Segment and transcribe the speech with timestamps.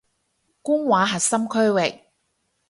[0.63, 2.01] 官話核心區域